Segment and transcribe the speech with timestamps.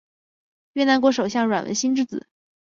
[0.73, 2.25] 越南国首相阮文心之子。